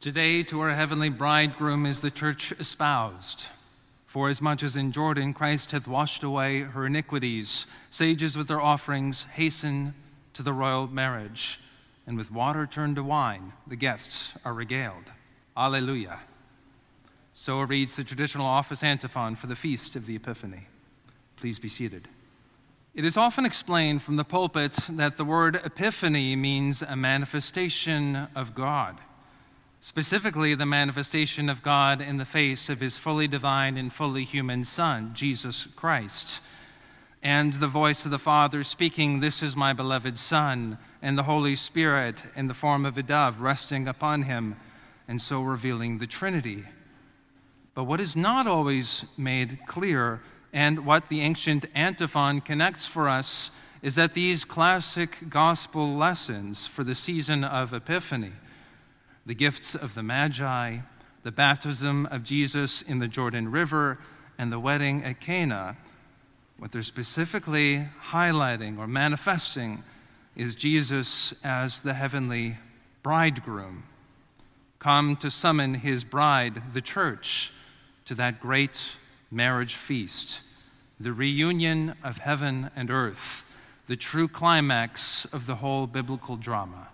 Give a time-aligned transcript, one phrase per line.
[0.00, 3.46] Today, to our heavenly bridegroom is the church espoused.
[4.06, 8.60] For as much as in Jordan Christ hath washed away her iniquities, sages with their
[8.60, 9.92] offerings hasten
[10.34, 11.58] to the royal marriage,
[12.06, 15.02] and with water turned to wine, the guests are regaled.
[15.56, 16.20] Alleluia.
[17.34, 20.68] So reads the traditional office antiphon for the feast of the Epiphany.
[21.34, 22.06] Please be seated.
[22.94, 28.54] It is often explained from the pulpit that the word epiphany means a manifestation of
[28.54, 29.00] God
[29.80, 34.64] specifically the manifestation of God in the face of his fully divine and fully human
[34.64, 36.40] Son, Jesus Christ.
[37.22, 41.56] And the voice of the Father speaking, This is my beloved Son, and the Holy
[41.56, 44.56] Spirit in the form of a dove resting upon him,
[45.06, 46.64] and so revealing the Trinity.
[47.74, 50.20] But what is not always made clear,
[50.52, 53.50] and what the ancient antiphon connects for us,
[53.82, 58.32] is that these classic gospel lessons for the season of Epiphany,
[59.28, 60.78] the gifts of the Magi,
[61.22, 63.98] the baptism of Jesus in the Jordan River,
[64.38, 65.76] and the wedding at Cana,
[66.56, 69.84] what they're specifically highlighting or manifesting
[70.34, 72.56] is Jesus as the heavenly
[73.02, 73.82] bridegroom,
[74.78, 77.52] come to summon his bride, the church,
[78.06, 78.88] to that great
[79.30, 80.40] marriage feast,
[80.98, 83.44] the reunion of heaven and earth,
[83.88, 86.88] the true climax of the whole biblical drama.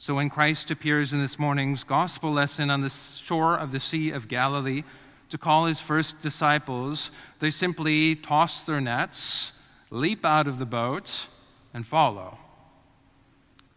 [0.00, 4.12] So when Christ appears in this morning's gospel lesson on the shore of the Sea
[4.12, 4.84] of Galilee
[5.28, 7.10] to call his first disciples,
[7.40, 9.50] they simply toss their nets,
[9.90, 11.26] leap out of the boat,
[11.74, 12.38] and follow.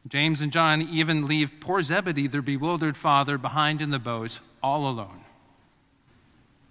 [0.08, 4.88] James and John even leave poor Zebedee, their bewildered father, behind in the boat, all
[4.88, 5.26] alone.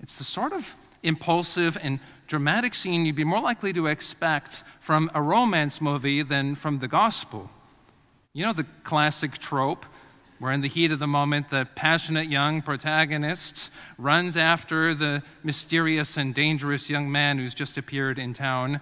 [0.01, 5.11] It's the sort of impulsive and dramatic scene you'd be more likely to expect from
[5.13, 7.51] a romance movie than from the gospel.
[8.33, 9.85] You know the classic trope
[10.39, 16.17] where, in the heat of the moment, the passionate young protagonist runs after the mysterious
[16.17, 18.81] and dangerous young man who's just appeared in town,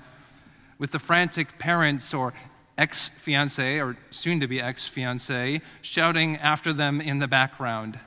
[0.78, 2.34] with the frantic parents or
[2.76, 7.98] ex fiance or soon to be ex fiance shouting after them in the background.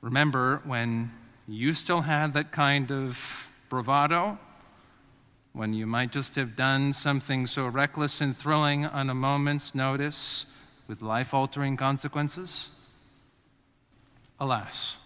[0.00, 1.12] Remember when
[1.46, 4.36] you still had that kind of bravado?
[5.54, 10.46] When you might just have done something so reckless and thrilling on a moment's notice
[10.88, 12.70] with life altering consequences?
[14.40, 14.96] Alas,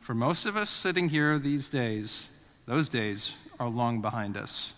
[0.00, 2.28] for most of us sitting here these days,
[2.66, 4.72] those days are long behind us.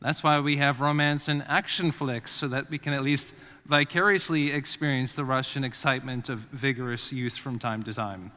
[0.00, 3.34] That's why we have romance and action flicks, so that we can at least
[3.64, 8.30] vicariously experience the rush and excitement of vigorous youth from time to time.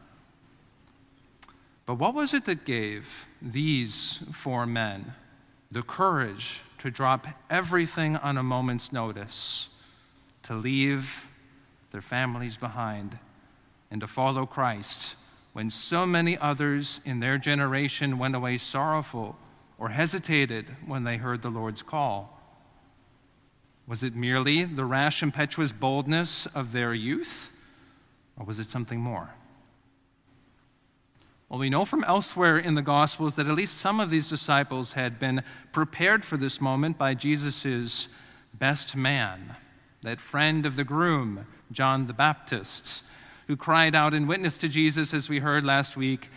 [1.85, 3.07] But what was it that gave
[3.41, 5.13] these four men
[5.71, 9.69] the courage to drop everything on a moment's notice,
[10.43, 11.27] to leave
[11.91, 13.17] their families behind,
[13.91, 15.15] and to follow Christ
[15.53, 19.35] when so many others in their generation went away sorrowful
[19.77, 22.39] or hesitated when they heard the Lord's call?
[23.87, 27.51] Was it merely the rash, impetuous boldness of their youth,
[28.37, 29.29] or was it something more?
[31.49, 34.91] Well, we know from elsewhere in the Gospels that at least some of these disciples
[34.91, 38.07] had been prepared for this moment by Jesus'
[38.53, 39.55] best man,
[40.03, 43.01] that friend of the groom, John the Baptist,
[43.47, 46.29] who cried out in witness to Jesus, as we heard last week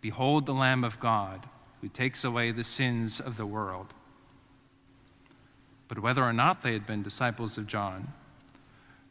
[0.00, 1.48] Behold the Lamb of God,
[1.80, 3.94] who takes away the sins of the world.
[5.86, 8.12] But whether or not they had been disciples of John,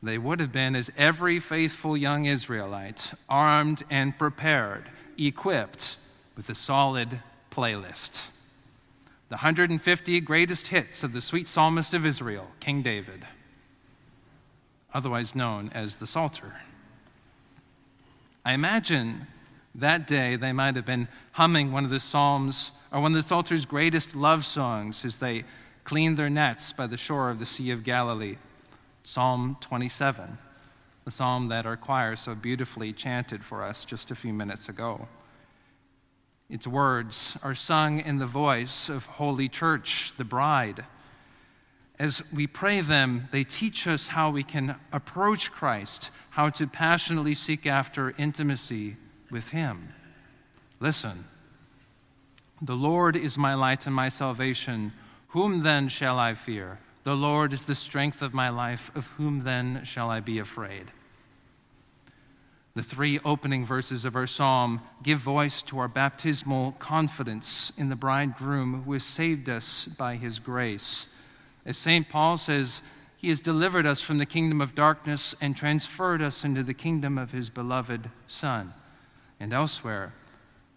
[0.04, 5.98] they would have been, as every faithful young Israelite, armed and prepared equipped
[6.36, 7.22] with a solid
[7.52, 8.24] playlist.
[9.30, 13.26] The 150 greatest hits of the sweet psalmist of Israel, King David,
[14.94, 16.54] otherwise known as the Psalter.
[18.46, 19.28] I imagine
[19.76, 23.28] that day they might have been humming one of the Psalms or one of the
[23.28, 25.44] Psalter's greatest love songs as they
[25.84, 28.38] cleaned their nets by the shore of the Sea of Galilee,
[29.04, 30.38] Psalm 27
[31.06, 35.08] the psalm that our choir so beautifully chanted for us just a few minutes ago.
[36.50, 40.84] Its words are sung in the voice of Holy Church, the bride.
[41.98, 47.36] As we pray them, they teach us how we can approach Christ, how to passionately
[47.36, 48.98] seek after intimacy
[49.32, 49.94] with Him.
[50.80, 51.26] Listen.
[52.62, 54.92] The Lord is my light and my salvation.
[55.30, 56.80] Whom then shall I fear?
[57.04, 58.92] The Lord is the strength of my life.
[58.96, 60.92] Of whom then shall I be afraid?
[62.76, 67.96] The three opening verses of our psalm give voice to our baptismal confidence in the
[67.96, 71.08] bridegroom who has saved us by his grace.
[71.66, 72.08] As St.
[72.08, 72.82] Paul says,
[73.18, 77.18] He has delivered us from the kingdom of darkness and transferred us into the kingdom
[77.18, 78.74] of His beloved Son.
[79.40, 80.14] And elsewhere,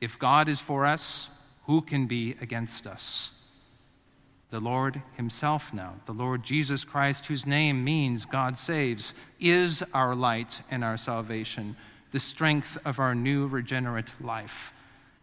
[0.01, 1.29] if God is for us,
[1.67, 3.33] who can be against us?
[4.51, 10.15] The Lord Himself, now, the Lord Jesus Christ, whose name means God saves, is our
[10.15, 11.77] light and our salvation,
[12.13, 14.73] the strength of our new regenerate life.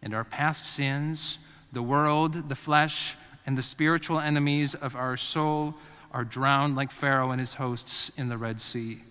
[0.02, 1.38] And our past sins,
[1.72, 3.16] the world, the flesh,
[3.46, 5.74] and the spiritual enemies of our soul
[6.12, 9.02] are drowned like Pharaoh and his hosts in the Red Sea.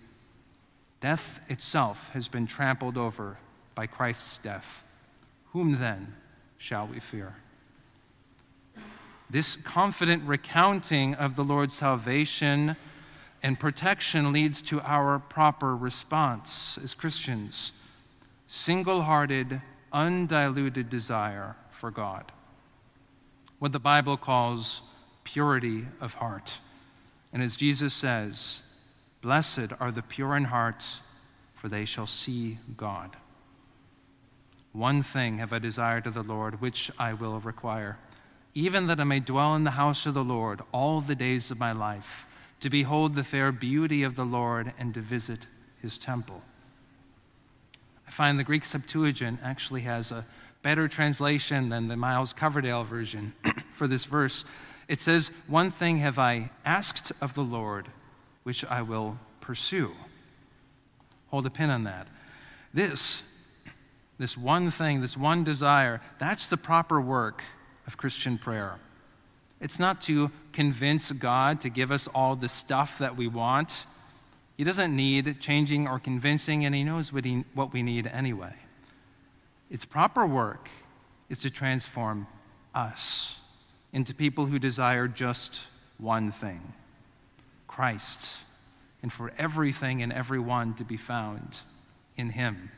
[1.00, 3.36] Death itself has been trampled over
[3.74, 4.82] by Christ's death.
[5.52, 6.14] Whom then
[6.58, 7.34] shall we fear?
[9.28, 12.76] This confident recounting of the Lord's salvation
[13.46, 17.70] and protection leads to our proper response as Christians
[18.48, 19.62] single hearted,
[19.92, 22.32] undiluted desire for God.
[23.60, 24.82] What the Bible calls
[25.22, 26.58] purity of heart.
[27.32, 28.62] And as Jesus says,
[29.20, 30.84] Blessed are the pure in heart,
[31.54, 33.14] for they shall see God.
[34.72, 37.96] One thing have I desired of the Lord, which I will require
[38.56, 41.58] even that I may dwell in the house of the Lord all the days of
[41.58, 42.26] my life,
[42.60, 45.46] to behold the fair beauty of the Lord and to visit
[45.82, 46.42] his temple.
[48.06, 50.24] I find the Greek Septuagint actually has a
[50.62, 53.32] better translation than the Miles Coverdale version
[53.74, 54.44] for this verse.
[54.88, 57.88] It says, One thing have I asked of the Lord,
[58.44, 59.92] which I will pursue.
[61.28, 62.08] Hold a pin on that.
[62.72, 63.22] This,
[64.18, 67.42] this one thing, this one desire, that's the proper work
[67.86, 68.78] of Christian prayer.
[69.60, 73.84] It's not to convince God to give us all the stuff that we want.
[74.56, 78.54] He doesn't need changing or convincing, and He knows what, he, what we need anyway.
[79.70, 80.68] Its proper work
[81.28, 82.26] is to transform
[82.74, 83.34] us
[83.92, 85.64] into people who desire just
[85.98, 86.60] one thing
[87.66, 88.36] Christ,
[89.02, 91.60] and for everything and everyone to be found
[92.16, 92.70] in Him.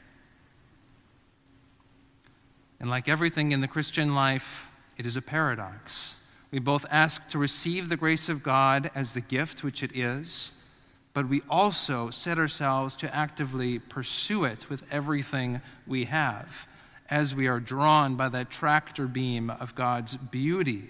[2.80, 4.66] And like everything in the Christian life,
[4.96, 6.14] it is a paradox.
[6.50, 10.52] We both ask to receive the grace of God as the gift which it is,
[11.12, 16.66] but we also set ourselves to actively pursue it with everything we have
[17.10, 20.88] as we are drawn by that tractor beam of God's beauty,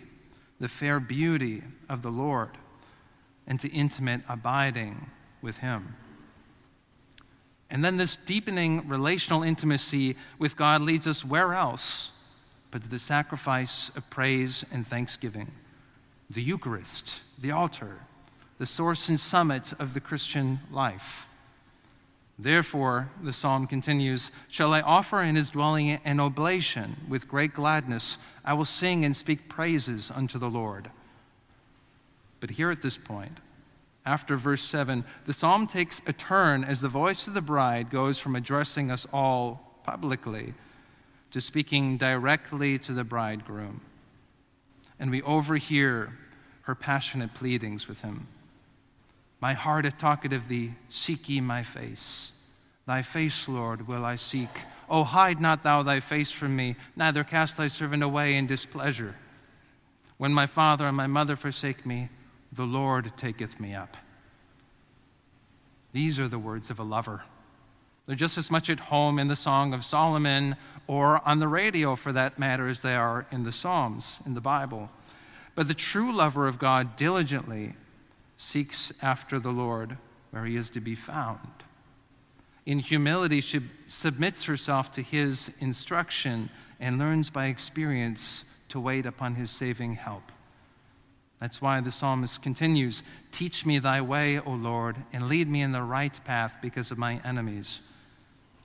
[0.60, 2.50] the fair beauty of the Lord,
[3.46, 5.10] and to intimate abiding
[5.42, 5.94] with Him.
[7.70, 12.10] And then this deepening relational intimacy with God leads us where else
[12.70, 15.50] but to the sacrifice of praise and thanksgiving,
[16.30, 17.98] the Eucharist, the altar,
[18.58, 21.26] the source and summit of the Christian life.
[22.38, 28.16] Therefore, the psalm continues Shall I offer in his dwelling an oblation with great gladness?
[28.44, 30.90] I will sing and speak praises unto the Lord.
[32.40, 33.38] But here at this point,
[34.06, 38.18] after verse 7, the psalm takes a turn as the voice of the bride goes
[38.18, 40.54] from addressing us all publicly
[41.30, 43.80] to speaking directly to the bridegroom.
[44.98, 46.12] And we overhear
[46.62, 48.26] her passionate pleadings with him.
[49.40, 52.32] My heart is talkative of thee, seek ye my face.
[52.86, 54.48] Thy face, Lord, will I seek.
[54.88, 59.14] O hide not thou thy face from me, neither cast thy servant away in displeasure.
[60.16, 62.08] When my father and my mother forsake me,
[62.52, 63.96] the Lord taketh me up.
[65.92, 67.22] These are the words of a lover.
[68.08, 70.56] They're just as much at home in the Song of Solomon
[70.86, 74.40] or on the radio for that matter as they are in the Psalms, in the
[74.40, 74.88] Bible.
[75.54, 77.74] But the true lover of God diligently
[78.38, 79.98] seeks after the Lord
[80.30, 81.50] where he is to be found.
[82.64, 86.48] In humility, she submits herself to his instruction
[86.80, 90.32] and learns by experience to wait upon his saving help.
[91.42, 93.02] That's why the psalmist continues
[93.32, 96.96] Teach me thy way, O Lord, and lead me in the right path because of
[96.96, 97.80] my enemies.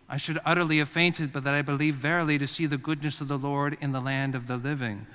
[0.10, 3.27] I should utterly have fainted, but that I believe verily to see the goodness of
[3.27, 5.07] the Lord in the land of the living.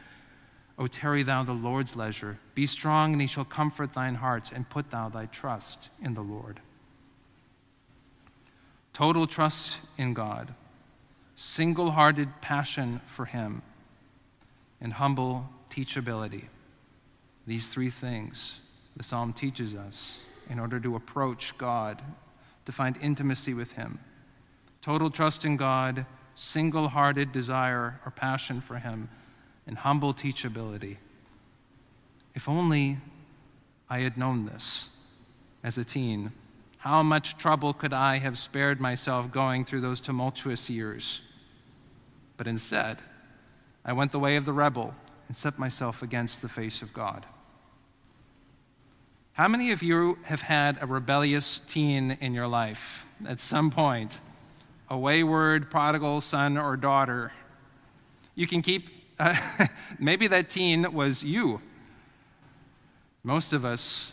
[0.79, 2.39] O tarry thou the Lord's leisure.
[2.55, 6.23] Be strong, and he shall comfort thine hearts, and put thou thy trust in the
[6.23, 6.61] Lord.
[8.93, 10.55] Total trust in God,
[11.37, 13.63] single hearted passion for him,
[14.81, 16.45] and humble teachability.
[17.47, 18.61] These three things
[18.97, 20.19] the psalm teaches us
[20.51, 22.03] in order to approach God,
[22.67, 24.01] to find intimacy with him
[24.89, 29.07] total trust in God, single hearted desire or passion for Him,
[29.67, 30.97] and humble teachability.
[32.35, 32.97] If only
[33.91, 34.89] I had known this
[35.63, 36.33] as a teen,
[36.79, 41.21] how much trouble could I have spared myself going through those tumultuous years?
[42.39, 42.97] But instead,
[43.85, 44.95] I went the way of the rebel
[45.27, 47.27] and set myself against the face of God.
[49.35, 54.19] How many of you have had a rebellious teen in your life at some point?
[54.91, 57.33] A wayward, prodigal son or daughter?
[58.35, 59.37] You can keep, uh,
[59.99, 61.61] maybe that teen was you.
[63.23, 64.13] Most of us,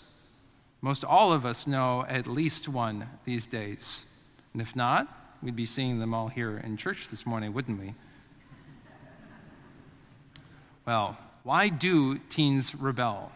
[0.81, 4.05] most all of us know at least one these days.
[4.53, 5.07] And if not,
[5.41, 7.93] we'd be seeing them all here in church this morning, wouldn't we?
[10.85, 13.31] Well, why do teens rebel?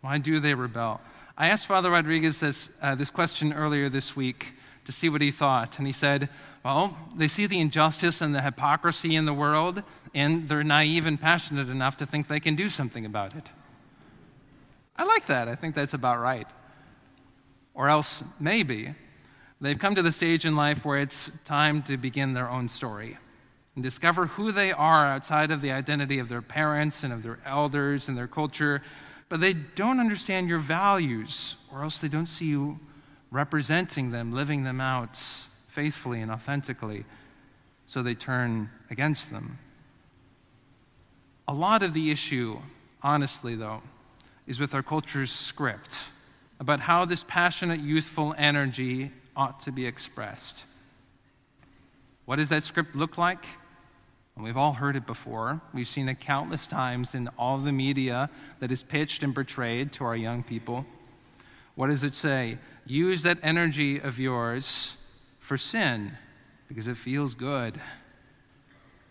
[0.00, 1.00] Why do they rebel?
[1.36, 4.52] I asked Father Rodriguez this, uh, this question earlier this week
[4.84, 5.78] to see what he thought.
[5.78, 6.28] And he said,
[6.64, 9.82] Well, they see the injustice and the hypocrisy in the world,
[10.14, 13.48] and they're naive and passionate enough to think they can do something about it.
[14.96, 15.48] I like that.
[15.48, 16.46] I think that's about right.
[17.74, 18.94] Or else, maybe,
[19.60, 23.16] they've come to the stage in life where it's time to begin their own story
[23.74, 27.38] and discover who they are outside of the identity of their parents and of their
[27.46, 28.82] elders and their culture
[29.32, 32.78] but they don't understand your values, or else they don't see you
[33.32, 35.20] representing them, living them out
[35.68, 37.04] faithfully and authentically,
[37.86, 39.58] so they turn against them.
[41.48, 42.58] A lot of the issue,
[43.02, 43.82] honestly, though,
[44.46, 45.98] is with our culture's script
[46.60, 50.64] about how this passionate, youthful energy ought to be expressed.
[52.26, 53.44] What does that script look like?
[54.36, 55.60] And we've all heard it before.
[55.74, 60.04] We've seen it countless times in all the media that is pitched and portrayed to
[60.04, 60.86] our young people.
[61.74, 62.58] What does it say?
[62.86, 64.94] Use that energy of yours
[65.40, 66.12] for sin
[66.68, 67.80] because it feels good.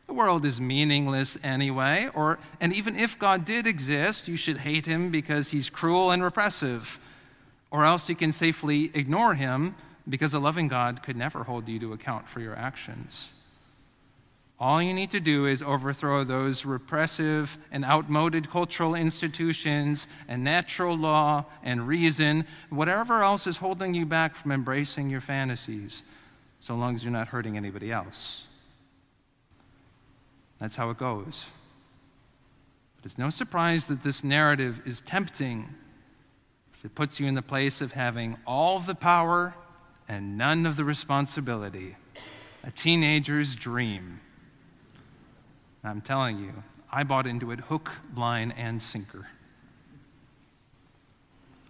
[0.07, 4.85] The world is meaningless anyway, or and even if God did exist, you should hate
[4.85, 6.99] him because he's cruel and repressive.
[7.69, 9.75] Or else you can safely ignore him
[10.09, 13.29] because a loving God could never hold you to account for your actions.
[14.61, 20.95] All you need to do is overthrow those repressive and outmoded cultural institutions and natural
[20.95, 26.03] law and reason, whatever else is holding you back from embracing your fantasies,
[26.59, 28.43] so long as you're not hurting anybody else.
[30.59, 31.45] That's how it goes.
[32.97, 35.67] But it's no surprise that this narrative is tempting.
[36.83, 39.55] It puts you in the place of having all the power
[40.07, 41.95] and none of the responsibility.
[42.63, 44.19] A teenager's dream.
[45.83, 46.51] I'm telling you,
[46.91, 49.27] I bought into it hook, line, and sinker.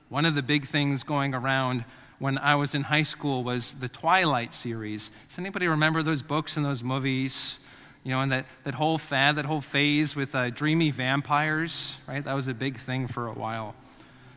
[0.09, 1.85] One of the big things going around
[2.19, 5.09] when I was in high school was the Twilight series.
[5.29, 7.59] Does anybody remember those books and those movies?
[8.03, 12.23] You know, and that, that whole fad, that whole phase with uh, dreamy vampires, right?
[12.23, 13.75] That was a big thing for a while.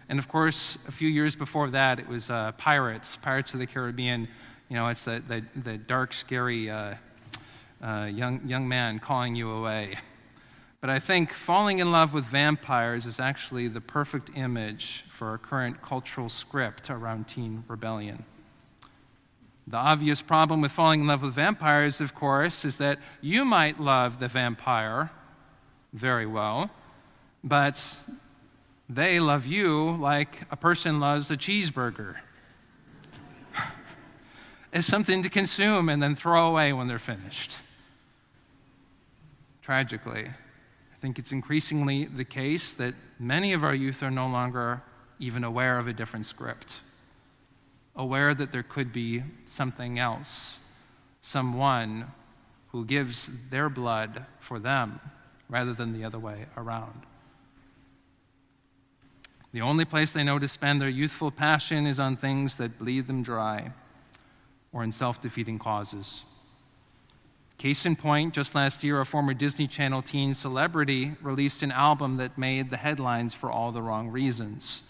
[0.09, 3.67] And of course, a few years before that, it was uh, Pirates, Pirates of the
[3.67, 4.29] Caribbean.
[4.69, 6.95] You know, it's the, the, the dark, scary uh,
[7.85, 9.97] uh, young, young man calling you away.
[10.81, 15.39] But I think falling in love with vampires is actually the perfect image for our
[15.39, 18.25] current cultural script around teen rebellion.
[19.67, 23.81] The obvious problem with falling in love with vampires, of course, is that you might
[23.81, 25.11] love the vampire
[25.95, 26.71] very well,
[27.43, 27.83] but
[28.89, 32.17] they love you like a person loves a cheeseburger.
[34.73, 37.57] It's something to consume and then throw away when they're finished.
[39.65, 44.83] Tragically, I think it's increasingly the case that many of our youth are no longer
[45.19, 46.77] even aware of a different script,
[47.97, 50.59] aware that there could be something else,
[51.23, 52.13] someone
[52.73, 55.01] who gives their blood for them
[55.49, 57.01] rather than the other way around.
[59.53, 63.07] The only place they know to spend their youthful passion is on things that bleed
[63.07, 63.73] them dry
[64.75, 66.23] or in self defeating causes.
[67.59, 72.17] Case in point, just last year, a former Disney Channel teen celebrity released an album
[72.19, 74.83] that made the headlines for all the wrong reasons.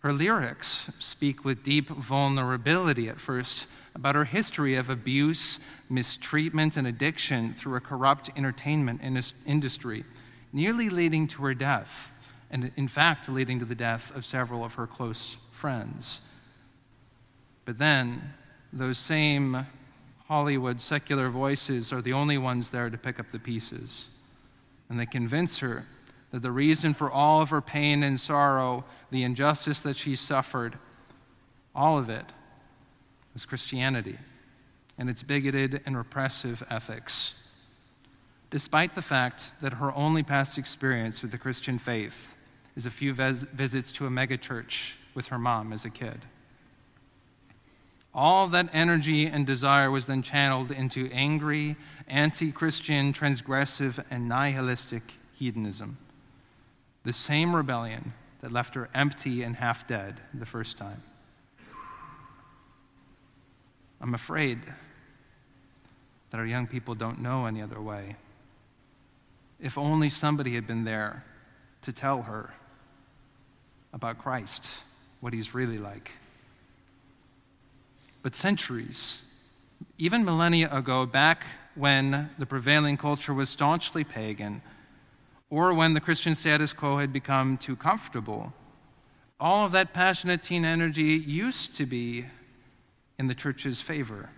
[0.00, 5.58] Her lyrics speak with deep vulnerability at first about her history of abuse,
[5.88, 9.00] mistreatment, and addiction through a corrupt entertainment
[9.46, 10.04] industry,
[10.52, 12.10] nearly leading to her death,
[12.50, 16.20] and in fact, leading to the death of several of her close friends.
[17.64, 18.34] But then,
[18.72, 19.66] those same
[20.28, 24.06] Hollywood secular voices are the only ones there to pick up the pieces.
[24.88, 25.86] And they convince her
[26.32, 30.76] that the reason for all of her pain and sorrow, the injustice that she suffered,
[31.74, 32.26] all of it
[33.34, 34.18] is Christianity
[34.98, 37.34] and its bigoted and repressive ethics.
[38.50, 42.36] Despite the fact that her only past experience with the Christian faith
[42.76, 46.24] is a few vis- visits to a megachurch with her mom as a kid.
[48.16, 51.76] All that energy and desire was then channeled into angry,
[52.08, 55.02] anti Christian, transgressive, and nihilistic
[55.34, 55.98] hedonism.
[57.04, 61.02] The same rebellion that left her empty and half dead the first time.
[64.00, 64.60] I'm afraid
[66.30, 68.16] that our young people don't know any other way.
[69.60, 71.22] If only somebody had been there
[71.82, 72.50] to tell her
[73.92, 74.66] about Christ,
[75.20, 76.10] what he's really like.
[78.26, 79.20] But centuries,
[79.98, 84.62] even millennia ago, back when the prevailing culture was staunchly pagan,
[85.48, 88.52] or when the Christian status quo had become too comfortable,
[89.38, 92.26] all of that passionate teen energy used to be
[93.16, 94.28] in the church's favor.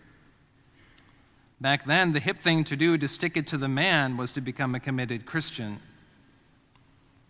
[1.59, 4.43] Back then, the hip thing to do to stick it to the man was to
[4.43, 5.81] become a committed Christian.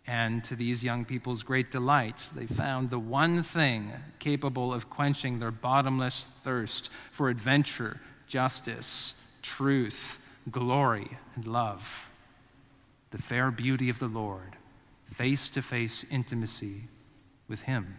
[0.09, 5.39] And to these young people's great delights, they found the one thing capable of quenching
[5.39, 9.13] their bottomless thirst for adventure, justice,
[9.43, 10.19] truth,
[10.51, 12.07] glory, and love
[13.11, 14.57] the fair beauty of the Lord,
[15.15, 16.83] face to face intimacy
[17.49, 17.95] with Him.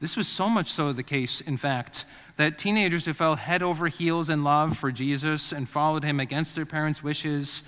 [0.00, 2.04] This was so much so the case, in fact,
[2.36, 6.56] that teenagers who fell head over heels in love for Jesus and followed him against
[6.56, 7.62] their parents' wishes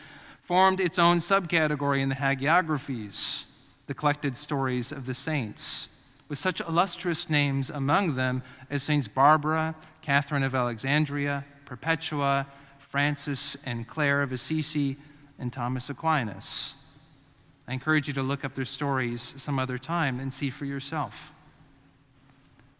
[0.44, 3.44] formed its own subcategory in the hagiographies,
[3.86, 5.88] the collected stories of the saints,
[6.28, 12.46] with such illustrious names among them as Saints Barbara, Catherine of Alexandria, Perpetua,
[12.78, 14.96] Francis and Clare of Assisi,
[15.38, 16.74] and Thomas Aquinas.
[17.66, 21.32] I encourage you to look up their stories some other time and see for yourself.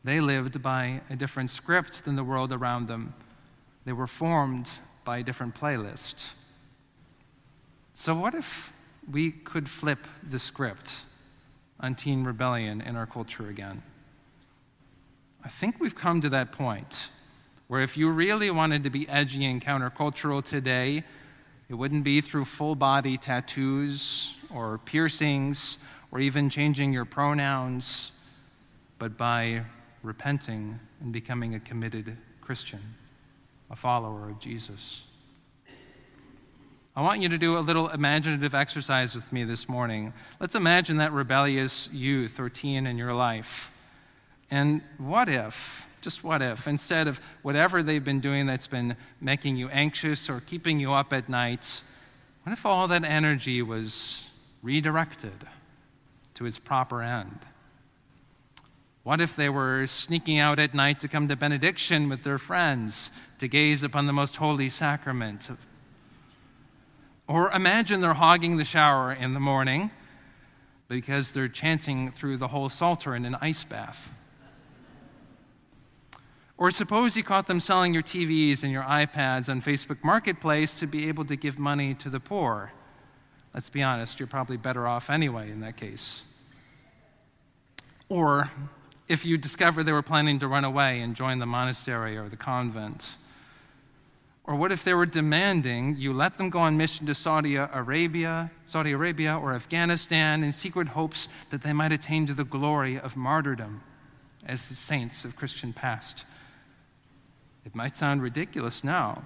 [0.05, 3.15] They lived by a different script than the world around them.
[3.87, 4.69] They were formed
[5.05, 6.31] by a different playlist.
[7.95, 8.73] So, what if
[9.11, 10.93] we could flip the script
[11.79, 13.83] on teen rebellion in our culture again?
[15.45, 17.07] I think we've come to that point
[17.69, 21.05] where if you really wanted to be edgy and countercultural today,
[21.69, 25.79] it wouldn't be through full body tattoos or piercings
[26.11, 28.13] or even changing your pronouns,
[28.99, 29.63] but by
[30.03, 32.81] repenting and becoming a committed Christian,
[33.71, 35.03] a follower of Jesus.
[36.97, 40.13] I want you to do a little imaginative exercise with me this morning.
[40.39, 43.73] Let's imagine that rebellious youth or teen in your life.
[44.49, 49.57] And what if, just what if, instead of whatever they've been doing that's been making
[49.57, 51.83] you anxious or keeping you up at night,
[52.45, 54.23] what if all that energy was
[54.63, 55.49] redirected
[56.35, 57.41] to its proper end?
[59.03, 63.11] What if they were sneaking out at night to come to benediction with their friends
[63.41, 65.51] to gaze upon the most holy sacrament?
[67.27, 69.91] Or imagine they're hogging the shower in the morning
[70.89, 74.11] because they're chanting through the whole Psalter in an ice bath.
[76.57, 80.87] Or suppose you caught them selling your TVs and your iPads on Facebook Marketplace to
[80.87, 82.73] be able to give money to the poor.
[83.55, 86.23] Let's be honest, you're probably better off anyway in that case.
[88.09, 88.51] Or
[89.09, 92.37] if you discover they were planning to run away and join the monastery or the
[92.37, 93.11] convent?
[94.47, 98.51] Or what if they were demanding you let them go on mission to Saudi Arabia,
[98.67, 103.17] Saudi Arabia or Afghanistan in secret hopes that they might attain to the glory of
[103.17, 103.81] martyrdom
[104.47, 106.27] as the saints of Christian past?
[107.65, 109.23] It might sound ridiculous now,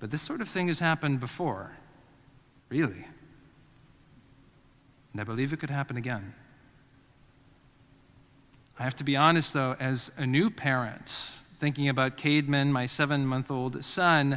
[0.00, 1.70] but this sort of thing has happened before.
[2.70, 3.04] Really.
[5.12, 6.32] And I believe it could happen again.
[8.78, 11.20] I have to be honest, though, as a new parent,
[11.62, 14.36] thinking about Caedmon, my seven month old son,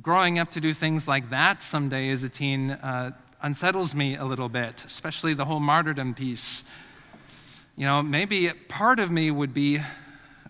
[0.00, 3.10] growing up to do things like that someday as a teen uh,
[3.42, 6.64] unsettles me a little bit, especially the whole martyrdom piece.
[7.76, 9.82] You know, maybe part of me would be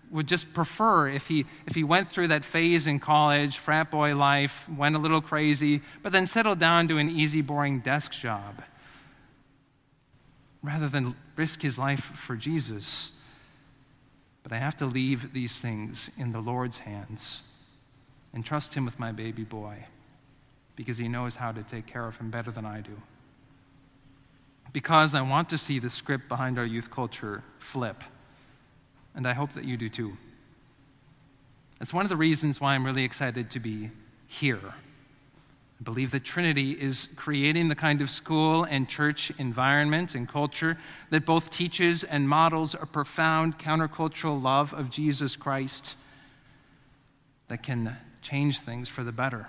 [0.09, 4.15] would just prefer if he if he went through that phase in college, frat boy
[4.15, 8.63] life, went a little crazy, but then settled down to an easy, boring desk job
[10.63, 13.11] rather than risk his life for Jesus.
[14.49, 17.41] But I have to leave these things in the Lord's hands
[18.33, 19.77] and trust him with my baby boy
[20.75, 22.99] because he knows how to take care of him better than I do.
[24.73, 28.03] Because I want to see the script behind our youth culture flip.
[29.13, 30.17] And I hope that you do too.
[31.79, 33.91] It's one of the reasons why I'm really excited to be
[34.27, 34.73] here
[35.79, 40.77] I believe the Trinity is creating the kind of school and church environment and culture
[41.09, 45.95] that both teaches and models a profound countercultural love of Jesus Christ
[47.47, 49.47] that can change things for the better.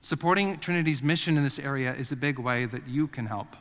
[0.00, 3.56] Supporting Trinity's mission in this area is a big way that you can help.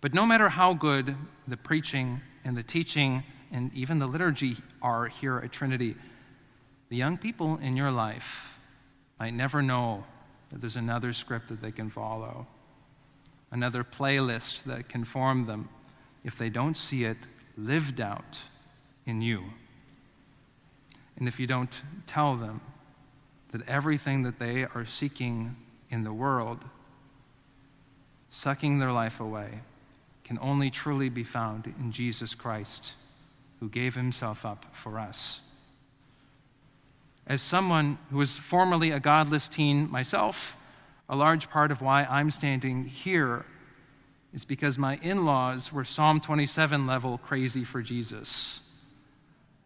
[0.00, 1.14] But no matter how good
[1.46, 5.94] the preaching and the teaching and even the liturgy are here at Trinity,
[6.88, 8.53] the young people in your life
[9.18, 10.04] might never know
[10.50, 12.46] that there's another script that they can follow.
[13.54, 15.68] another playlist that can form them
[16.24, 17.16] if they don't see it
[17.56, 18.38] lived out
[19.06, 19.44] in you.
[21.16, 21.72] And if you don't
[22.06, 22.60] tell them
[23.52, 25.54] that everything that they are seeking
[25.88, 26.64] in the world,
[28.30, 29.60] sucking their life away,
[30.24, 32.94] can only truly be found in Jesus Christ,
[33.60, 35.40] who gave himself up for us.
[37.26, 40.56] As someone who was formerly a godless teen myself,
[41.08, 43.44] a large part of why I'm standing here
[44.34, 48.60] is because my in laws were Psalm 27 level crazy for Jesus.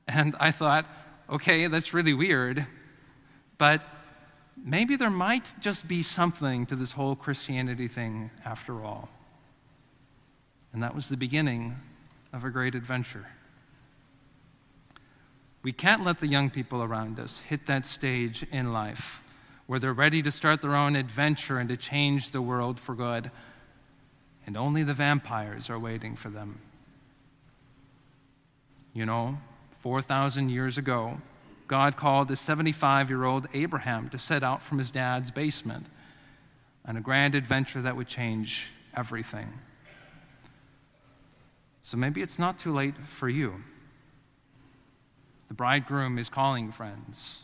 [0.06, 0.86] And I thought,
[1.28, 2.66] okay, that's really weird,
[3.56, 3.82] but
[4.56, 9.08] maybe there might just be something to this whole Christianity thing after all.
[10.72, 11.76] And that was the beginning
[12.32, 13.26] of a great adventure.
[15.62, 19.22] We can't let the young people around us hit that stage in life
[19.66, 23.30] where they're ready to start their own adventure and to change the world for good,
[24.46, 26.58] and only the vampires are waiting for them.
[28.94, 29.36] You know,
[29.82, 31.20] 4,000 years ago,
[31.66, 35.86] God called a 75 year old Abraham to set out from his dad's basement
[36.86, 39.52] on a grand adventure that would change everything.
[41.82, 43.54] So maybe it's not too late for you.
[45.48, 47.38] The bridegroom is calling, friends.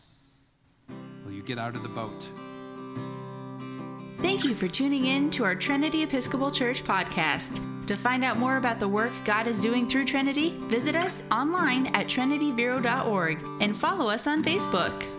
[1.24, 2.28] Will you get out of the boat?
[4.18, 7.60] Thank you for tuning in to our Trinity Episcopal Church podcast.
[7.86, 11.88] To find out more about the work God is doing through Trinity, visit us online
[11.88, 15.13] at trinityvero.org and follow us on Facebook.